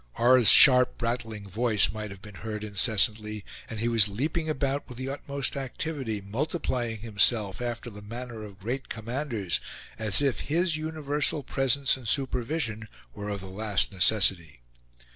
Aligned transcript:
R.'s 0.15 0.49
sharp 0.49 0.97
brattling 0.97 1.47
voice 1.47 1.91
might 1.91 2.09
have 2.09 2.23
been 2.23 2.33
heard 2.41 2.63
incessantly; 2.63 3.45
and 3.69 3.79
he 3.79 3.87
was 3.87 4.07
leaping 4.07 4.49
about 4.49 4.89
with 4.89 4.97
the 4.97 5.07
utmost 5.09 5.55
activity, 5.55 6.21
multiplying 6.21 7.01
himself, 7.01 7.61
after 7.61 7.91
the 7.91 8.01
manner 8.01 8.41
of 8.41 8.57
great 8.59 8.89
commanders, 8.89 9.59
as 9.99 10.19
if 10.19 10.39
his 10.49 10.75
universal 10.75 11.43
presence 11.43 11.97
and 11.97 12.07
supervision 12.07 12.87
were 13.13 13.29
of 13.29 13.41
the 13.41 13.45
last 13.47 13.91
necessity. 13.91 14.61